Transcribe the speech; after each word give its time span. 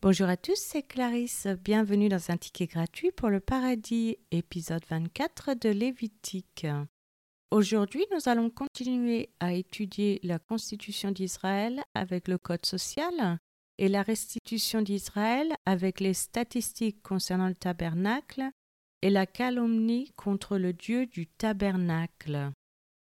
Bonjour 0.00 0.28
à 0.28 0.36
tous, 0.36 0.54
c'est 0.54 0.84
Clarisse. 0.84 1.48
Bienvenue 1.64 2.08
dans 2.08 2.30
un 2.30 2.36
ticket 2.36 2.66
gratuit 2.66 3.10
pour 3.10 3.30
le 3.30 3.40
paradis, 3.40 4.16
épisode 4.30 4.84
24 4.88 5.54
de 5.54 5.70
Lévitique. 5.70 6.68
Aujourd'hui, 7.50 8.06
nous 8.12 8.28
allons 8.28 8.48
continuer 8.48 9.30
à 9.40 9.54
étudier 9.54 10.20
la 10.22 10.38
constitution 10.38 11.10
d'Israël 11.10 11.82
avec 11.94 12.28
le 12.28 12.38
code 12.38 12.64
social 12.64 13.40
et 13.78 13.88
la 13.88 14.02
restitution 14.02 14.82
d'Israël 14.82 15.52
avec 15.66 15.98
les 15.98 16.14
statistiques 16.14 17.02
concernant 17.02 17.48
le 17.48 17.56
tabernacle 17.56 18.44
et 19.02 19.10
la 19.10 19.26
calomnie 19.26 20.12
contre 20.14 20.58
le 20.58 20.72
Dieu 20.72 21.06
du 21.06 21.26
tabernacle. 21.26 22.52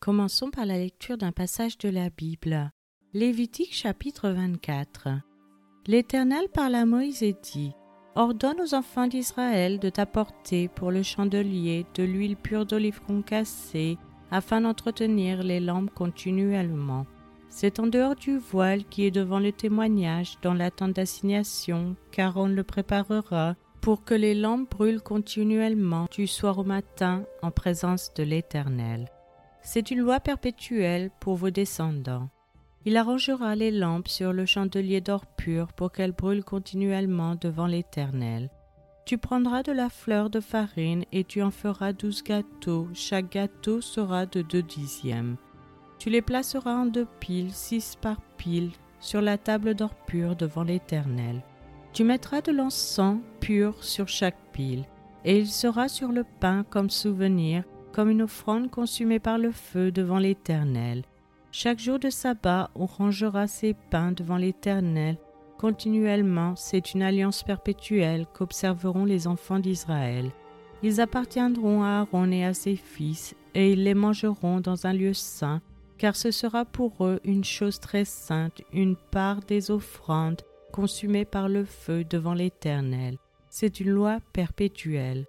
Commençons 0.00 0.50
par 0.50 0.64
la 0.64 0.78
lecture 0.78 1.18
d'un 1.18 1.32
passage 1.32 1.76
de 1.76 1.90
la 1.90 2.08
Bible. 2.08 2.70
Lévitique 3.12 3.74
chapitre 3.74 4.30
24. 4.30 5.31
L'Éternel 5.88 6.46
parla 6.54 6.82
à 6.82 6.84
Moïse 6.84 7.24
et 7.24 7.34
dit 7.42 7.74
Ordonne 8.14 8.60
aux 8.60 8.74
enfants 8.74 9.08
d'Israël 9.08 9.80
de 9.80 9.88
t'apporter 9.88 10.68
pour 10.68 10.92
le 10.92 11.02
chandelier 11.02 11.86
de 11.94 12.04
l'huile 12.04 12.36
pure 12.36 12.66
d'olive 12.66 13.00
concassée, 13.00 13.98
afin 14.30 14.60
d'entretenir 14.60 15.42
les 15.42 15.58
lampes 15.58 15.90
continuellement. 15.92 17.04
C'est 17.48 17.80
en 17.80 17.88
dehors 17.88 18.14
du 18.14 18.38
voile 18.38 18.84
qui 18.84 19.06
est 19.06 19.10
devant 19.10 19.40
le 19.40 19.50
témoignage, 19.50 20.38
dans 20.40 20.54
la 20.54 20.70
tente 20.70 20.92
d'assignation, 20.92 21.96
car 22.12 22.36
on 22.36 22.46
le 22.46 22.62
préparera 22.62 23.56
pour 23.80 24.04
que 24.04 24.14
les 24.14 24.36
lampes 24.36 24.70
brûlent 24.70 25.02
continuellement 25.02 26.06
du 26.12 26.28
soir 26.28 26.58
au 26.58 26.64
matin 26.64 27.24
en 27.42 27.50
présence 27.50 28.14
de 28.14 28.22
l'Éternel. 28.22 29.10
C'est 29.62 29.90
une 29.90 29.98
loi 29.98 30.20
perpétuelle 30.20 31.10
pour 31.18 31.34
vos 31.34 31.50
descendants. 31.50 32.28
Il 32.84 32.96
arrangera 32.96 33.54
les 33.54 33.70
lampes 33.70 34.08
sur 34.08 34.32
le 34.32 34.44
chandelier 34.44 35.00
d'or 35.00 35.24
pur 35.26 35.72
pour 35.72 35.92
qu'elles 35.92 36.12
brûlent 36.12 36.44
continuellement 36.44 37.36
devant 37.36 37.66
l'Éternel. 37.66 38.50
Tu 39.04 39.18
prendras 39.18 39.62
de 39.62 39.72
la 39.72 39.88
fleur 39.88 40.30
de 40.30 40.40
farine 40.40 41.04
et 41.12 41.24
tu 41.24 41.42
en 41.42 41.50
feras 41.50 41.92
douze 41.92 42.22
gâteaux. 42.22 42.88
Chaque 42.94 43.32
gâteau 43.32 43.80
sera 43.80 44.26
de 44.26 44.42
deux 44.42 44.62
dixièmes. 44.62 45.36
Tu 45.98 46.10
les 46.10 46.22
placeras 46.22 46.74
en 46.74 46.86
deux 46.86 47.06
piles, 47.20 47.52
six 47.52 47.96
par 48.00 48.20
pile, 48.36 48.70
sur 48.98 49.20
la 49.20 49.38
table 49.38 49.74
d'or 49.74 49.94
pur 50.06 50.34
devant 50.34 50.64
l'Éternel. 50.64 51.42
Tu 51.92 52.04
mettras 52.04 52.40
de 52.40 52.50
l'encens 52.52 53.20
pur 53.40 53.82
sur 53.84 54.08
chaque 54.08 54.38
pile, 54.52 54.84
et 55.24 55.38
il 55.38 55.48
sera 55.48 55.88
sur 55.88 56.10
le 56.10 56.24
pain 56.40 56.64
comme 56.68 56.90
souvenir, 56.90 57.64
comme 57.92 58.10
une 58.10 58.22
offrande 58.22 58.70
consumée 58.70 59.20
par 59.20 59.38
le 59.38 59.52
feu 59.52 59.92
devant 59.92 60.18
l'Éternel. 60.18 61.02
Chaque 61.54 61.80
jour 61.80 61.98
de 61.98 62.08
sabbat, 62.08 62.70
on 62.74 62.86
rangera 62.86 63.46
ses 63.46 63.74
pains 63.74 64.12
devant 64.12 64.38
l'Éternel. 64.38 65.18
Continuellement, 65.58 66.56
c'est 66.56 66.94
une 66.94 67.02
alliance 67.02 67.42
perpétuelle 67.42 68.24
qu'observeront 68.32 69.04
les 69.04 69.26
enfants 69.26 69.58
d'Israël. 69.58 70.30
Ils 70.82 70.98
appartiendront 70.98 71.82
à 71.82 72.00
Aaron 72.00 72.32
et 72.32 72.46
à 72.46 72.54
ses 72.54 72.74
fils, 72.74 73.34
et 73.54 73.72
ils 73.72 73.84
les 73.84 73.92
mangeront 73.92 74.60
dans 74.60 74.86
un 74.86 74.94
lieu 74.94 75.12
saint, 75.12 75.60
car 75.98 76.16
ce 76.16 76.30
sera 76.30 76.64
pour 76.64 77.04
eux 77.04 77.20
une 77.22 77.44
chose 77.44 77.80
très 77.80 78.06
sainte, 78.06 78.62
une 78.72 78.96
part 78.96 79.40
des 79.40 79.70
offrandes 79.70 80.40
consumées 80.72 81.26
par 81.26 81.50
le 81.50 81.66
feu 81.66 82.02
devant 82.02 82.32
l'Éternel. 82.32 83.18
C'est 83.50 83.78
une 83.78 83.90
loi 83.90 84.20
perpétuelle. 84.32 85.26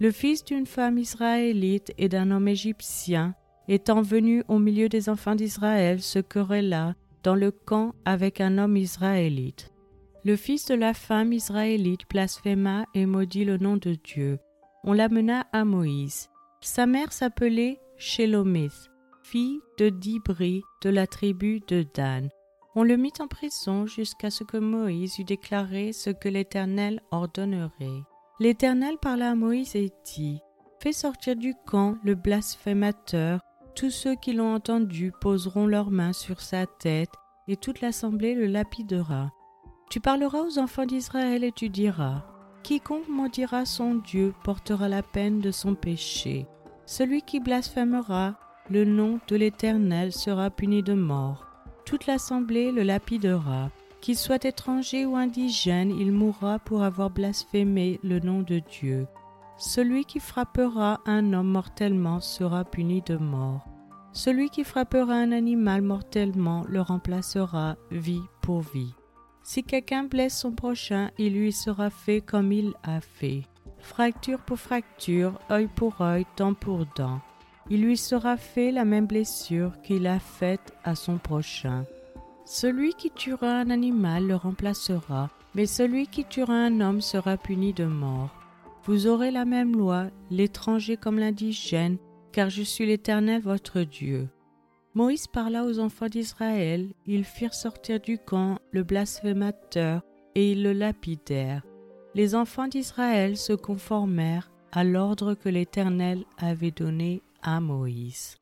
Le 0.00 0.10
fils 0.10 0.44
d'une 0.44 0.66
femme 0.66 0.98
israélite 0.98 1.94
et 1.96 2.10
d'un 2.10 2.30
homme 2.30 2.48
égyptien 2.48 3.34
étant 3.68 4.02
venu 4.02 4.42
au 4.48 4.58
milieu 4.58 4.88
des 4.88 5.08
enfants 5.08 5.34
d'Israël, 5.34 6.02
se 6.02 6.18
querella 6.18 6.94
dans 7.22 7.34
le 7.34 7.50
camp 7.50 7.94
avec 8.04 8.40
un 8.40 8.58
homme 8.58 8.76
israélite. 8.76 9.72
Le 10.24 10.36
fils 10.36 10.66
de 10.66 10.74
la 10.74 10.94
femme 10.94 11.32
israélite 11.32 12.02
blasphéma 12.08 12.84
et 12.94 13.06
maudit 13.06 13.44
le 13.44 13.58
nom 13.58 13.76
de 13.76 13.96
Dieu. 14.04 14.38
On 14.84 14.92
l'amena 14.92 15.46
à 15.52 15.64
Moïse. 15.64 16.28
Sa 16.60 16.86
mère 16.86 17.12
s'appelait 17.12 17.80
Shélomith, 17.96 18.90
fille 19.24 19.60
de 19.78 19.88
Dibri 19.88 20.62
de 20.82 20.90
la 20.90 21.06
tribu 21.06 21.60
de 21.66 21.84
Dan. 21.94 22.28
On 22.74 22.84
le 22.84 22.96
mit 22.96 23.12
en 23.18 23.28
prison 23.28 23.86
jusqu'à 23.86 24.30
ce 24.30 24.44
que 24.44 24.56
Moïse 24.56 25.18
eût 25.18 25.24
déclaré 25.24 25.92
ce 25.92 26.10
que 26.10 26.28
l'Éternel 26.28 27.00
ordonnerait. 27.10 28.02
L'Éternel 28.40 28.96
parla 29.00 29.30
à 29.30 29.34
Moïse 29.34 29.76
et 29.76 29.90
dit 30.04 30.40
Fais 30.80 30.92
sortir 30.92 31.36
du 31.36 31.54
camp 31.66 31.96
le 32.02 32.14
blasphémateur 32.14 33.40
tous 33.74 33.90
ceux 33.90 34.14
qui 34.14 34.32
l'ont 34.32 34.54
entendu 34.54 35.12
poseront 35.20 35.66
leurs 35.66 35.90
mains 35.90 36.12
sur 36.12 36.40
sa 36.40 36.66
tête, 36.66 37.12
et 37.48 37.56
toute 37.56 37.80
l'assemblée 37.80 38.34
le 38.34 38.46
lapidera. 38.46 39.30
Tu 39.90 40.00
parleras 40.00 40.40
aux 40.40 40.58
enfants 40.58 40.86
d'Israël 40.86 41.44
et 41.44 41.52
tu 41.52 41.68
diras 41.68 42.24
Quiconque 42.62 43.08
maudira 43.08 43.64
son 43.64 43.96
Dieu 43.96 44.34
portera 44.44 44.88
la 44.88 45.02
peine 45.02 45.40
de 45.40 45.50
son 45.50 45.74
péché. 45.74 46.46
Celui 46.86 47.22
qui 47.22 47.40
blasphémera 47.40 48.36
le 48.70 48.84
nom 48.84 49.18
de 49.28 49.36
l'Éternel 49.36 50.12
sera 50.12 50.48
puni 50.48 50.82
de 50.82 50.94
mort. 50.94 51.46
Toute 51.84 52.06
l'assemblée 52.06 52.70
le 52.70 52.82
lapidera. 52.82 53.70
Qu'il 54.00 54.16
soit 54.16 54.44
étranger 54.44 55.04
ou 55.04 55.16
indigène, 55.16 55.90
il 55.90 56.12
mourra 56.12 56.58
pour 56.58 56.82
avoir 56.82 57.10
blasphémé 57.10 58.00
le 58.02 58.18
nom 58.20 58.42
de 58.42 58.60
Dieu. 58.60 59.06
Celui 59.56 60.04
qui 60.04 60.18
frappera 60.18 61.00
un 61.06 61.32
homme 61.32 61.48
mortellement 61.48 62.20
sera 62.20 62.64
puni 62.64 63.02
de 63.02 63.16
mort. 63.16 63.66
Celui 64.12 64.50
qui 64.50 64.64
frappera 64.64 65.14
un 65.14 65.32
animal 65.32 65.82
mortellement 65.82 66.64
le 66.68 66.80
remplacera 66.80 67.76
vie 67.90 68.22
pour 68.40 68.60
vie. 68.60 68.94
Si 69.42 69.64
quelqu'un 69.64 70.04
blesse 70.04 70.38
son 70.38 70.52
prochain, 70.52 71.10
il 71.18 71.34
lui 71.34 71.52
sera 71.52 71.90
fait 71.90 72.20
comme 72.20 72.52
il 72.52 72.72
a 72.82 73.00
fait. 73.00 73.42
Fracture 73.78 74.38
pour 74.38 74.58
fracture, 74.58 75.38
œil 75.50 75.68
pour 75.74 76.00
œil, 76.00 76.26
dent 76.36 76.54
pour 76.54 76.86
dent. 76.96 77.20
Il 77.70 77.82
lui 77.82 77.96
sera 77.96 78.36
fait 78.36 78.70
la 78.70 78.84
même 78.84 79.06
blessure 79.06 79.80
qu'il 79.82 80.06
a 80.06 80.18
faite 80.18 80.74
à 80.84 80.94
son 80.94 81.18
prochain. 81.18 81.84
Celui 82.44 82.94
qui 82.94 83.10
tuera 83.10 83.58
un 83.60 83.70
animal 83.70 84.26
le 84.26 84.36
remplacera, 84.36 85.30
mais 85.54 85.66
celui 85.66 86.06
qui 86.06 86.24
tuera 86.24 86.54
un 86.54 86.80
homme 86.80 87.00
sera 87.00 87.36
puni 87.36 87.72
de 87.72 87.84
mort. 87.84 88.41
Vous 88.84 89.06
aurez 89.06 89.30
la 89.30 89.44
même 89.44 89.76
loi, 89.76 90.06
l'étranger 90.30 90.96
comme 90.96 91.18
l'indigène, 91.18 91.98
car 92.32 92.50
je 92.50 92.62
suis 92.62 92.84
l'Éternel 92.84 93.40
votre 93.40 93.82
Dieu. 93.82 94.28
Moïse 94.94 95.28
parla 95.28 95.64
aux 95.64 95.78
enfants 95.78 96.08
d'Israël, 96.08 96.92
ils 97.06 97.24
firent 97.24 97.54
sortir 97.54 98.00
du 98.00 98.18
camp 98.18 98.58
le 98.72 98.82
blasphémateur, 98.82 100.02
et 100.34 100.52
ils 100.52 100.62
le 100.62 100.72
lapidèrent. 100.72 101.62
Les 102.14 102.34
enfants 102.34 102.66
d'Israël 102.66 103.36
se 103.36 103.52
conformèrent 103.52 104.50
à 104.72 104.82
l'ordre 104.82 105.34
que 105.34 105.48
l'Éternel 105.48 106.24
avait 106.36 106.72
donné 106.72 107.22
à 107.42 107.60
Moïse. 107.60 108.41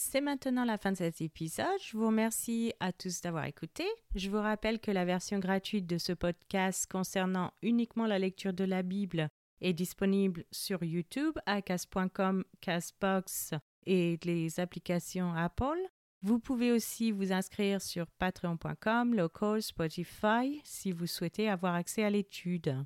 C'est 0.00 0.20
maintenant 0.20 0.64
la 0.64 0.78
fin 0.78 0.92
de 0.92 0.96
cet 0.96 1.20
épisode. 1.20 1.66
Je 1.82 1.96
vous 1.96 2.06
remercie 2.06 2.72
à 2.78 2.92
tous 2.92 3.20
d'avoir 3.20 3.46
écouté. 3.46 3.84
Je 4.14 4.30
vous 4.30 4.40
rappelle 4.40 4.78
que 4.78 4.92
la 4.92 5.04
version 5.04 5.40
gratuite 5.40 5.88
de 5.88 5.98
ce 5.98 6.12
podcast 6.12 6.88
concernant 6.88 7.50
uniquement 7.62 8.06
la 8.06 8.20
lecture 8.20 8.52
de 8.52 8.62
la 8.62 8.84
Bible 8.84 9.28
est 9.60 9.72
disponible 9.72 10.44
sur 10.52 10.84
YouTube, 10.84 11.36
acas.com, 11.46 12.44
Casbox 12.60 13.54
et 13.86 14.20
les 14.22 14.60
applications 14.60 15.32
Apple. 15.34 15.80
Vous 16.22 16.38
pouvez 16.38 16.70
aussi 16.70 17.10
vous 17.10 17.32
inscrire 17.32 17.82
sur 17.82 18.06
patreon.com, 18.06 19.14
local, 19.16 19.60
Spotify 19.60 20.60
si 20.62 20.92
vous 20.92 21.08
souhaitez 21.08 21.48
avoir 21.48 21.74
accès 21.74 22.04
à 22.04 22.10
l'étude. 22.10 22.84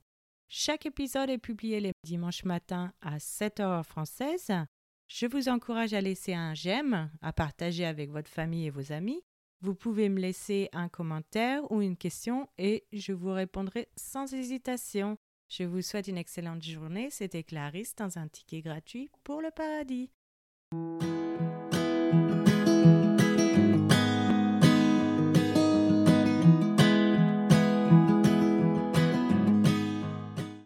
Chaque 0.48 0.86
épisode 0.86 1.28
est 1.28 1.36
publié 1.36 1.78
les 1.78 1.92
dimanches 2.04 2.44
matins 2.44 2.90
à 3.02 3.18
7 3.18 3.58
h 3.58 3.82
française. 3.84 4.50
Je 5.14 5.26
vous 5.26 5.50
encourage 5.50 5.92
à 5.92 6.00
laisser 6.00 6.32
un 6.32 6.54
j'aime, 6.54 7.10
à 7.20 7.34
partager 7.34 7.84
avec 7.84 8.10
votre 8.10 8.30
famille 8.30 8.68
et 8.68 8.70
vos 8.70 8.92
amis. 8.92 9.22
Vous 9.60 9.74
pouvez 9.74 10.08
me 10.08 10.18
laisser 10.18 10.70
un 10.72 10.88
commentaire 10.88 11.70
ou 11.70 11.82
une 11.82 11.98
question 11.98 12.48
et 12.56 12.86
je 12.94 13.12
vous 13.12 13.30
répondrai 13.30 13.90
sans 13.94 14.32
hésitation. 14.32 15.18
Je 15.50 15.64
vous 15.64 15.82
souhaite 15.82 16.08
une 16.08 16.16
excellente 16.16 16.62
journée. 16.62 17.10
C'était 17.10 17.42
Clarisse 17.42 17.94
dans 17.94 18.16
un 18.16 18.26
ticket 18.26 18.62
gratuit 18.62 19.10
pour 19.22 19.42
le 19.42 19.50
paradis. 19.50 20.10